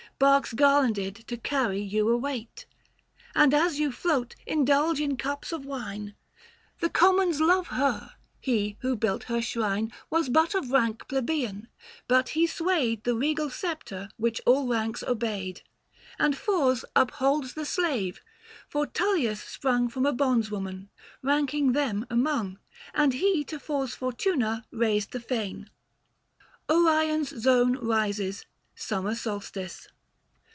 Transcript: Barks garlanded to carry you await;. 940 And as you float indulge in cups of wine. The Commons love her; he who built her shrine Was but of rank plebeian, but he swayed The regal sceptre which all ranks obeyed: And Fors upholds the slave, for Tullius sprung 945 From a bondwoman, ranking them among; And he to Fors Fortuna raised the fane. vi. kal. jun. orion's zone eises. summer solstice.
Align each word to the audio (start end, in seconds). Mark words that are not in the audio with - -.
Barks 0.19 0.53
garlanded 0.53 1.15
to 1.29 1.35
carry 1.37 1.81
you 1.81 2.07
await;. 2.07 2.67
940 3.33 3.43
And 3.43 3.53
as 3.55 3.79
you 3.79 3.91
float 3.91 4.35
indulge 4.45 5.01
in 5.01 5.17
cups 5.17 5.51
of 5.51 5.65
wine. 5.65 6.13
The 6.79 6.91
Commons 6.91 7.41
love 7.41 7.69
her; 7.69 8.11
he 8.39 8.77
who 8.81 8.95
built 8.95 9.23
her 9.23 9.41
shrine 9.41 9.91
Was 10.11 10.29
but 10.29 10.53
of 10.53 10.69
rank 10.69 11.07
plebeian, 11.07 11.69
but 12.07 12.29
he 12.29 12.45
swayed 12.45 13.03
The 13.03 13.15
regal 13.15 13.49
sceptre 13.49 14.09
which 14.17 14.39
all 14.45 14.67
ranks 14.67 15.01
obeyed: 15.01 15.63
And 16.19 16.37
Fors 16.37 16.85
upholds 16.95 17.55
the 17.55 17.65
slave, 17.65 18.21
for 18.69 18.85
Tullius 18.85 19.41
sprung 19.41 19.85
945 19.85 19.93
From 19.93 20.05
a 20.05 20.13
bondwoman, 20.13 20.89
ranking 21.23 21.71
them 21.71 22.05
among; 22.11 22.59
And 22.93 23.15
he 23.15 23.43
to 23.45 23.59
Fors 23.59 23.95
Fortuna 23.95 24.67
raised 24.69 25.13
the 25.13 25.19
fane. 25.19 25.63
vi. 25.63 26.43
kal. 26.67 26.77
jun. 26.77 26.87
orion's 26.87 27.29
zone 27.41 27.75
eises. 27.77 28.45
summer 28.75 29.15
solstice. 29.15 29.87